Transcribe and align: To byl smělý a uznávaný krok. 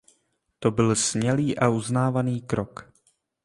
To 0.59 0.71
byl 0.71 0.95
smělý 0.95 1.57
a 1.59 1.69
uznávaný 1.69 2.41
krok. 2.41 2.93